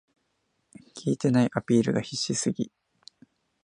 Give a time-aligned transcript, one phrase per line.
[1.05, 2.71] 効いてないアピールが必死すぎ